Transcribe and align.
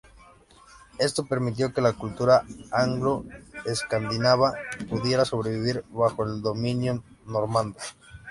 Esto 0.97 1.27
permitió 1.27 1.71
que 1.75 1.81
la 1.81 1.93
cultura 1.93 2.43
anglo-escandinava 2.71 4.53
pudiera 4.89 5.25
sobrevivir 5.25 5.85
bajo 5.91 6.23
el 6.23 6.41
dominio 6.41 7.03
normando. 7.27 7.77